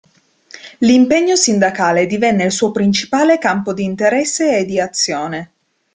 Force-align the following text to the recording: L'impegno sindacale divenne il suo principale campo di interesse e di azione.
L'impegno 0.79 1.35
sindacale 1.35 2.07
divenne 2.07 2.45
il 2.45 2.51
suo 2.51 2.71
principale 2.71 3.37
campo 3.37 3.71
di 3.71 3.83
interesse 3.83 4.57
e 4.57 4.65
di 4.65 4.79
azione. 4.79 5.51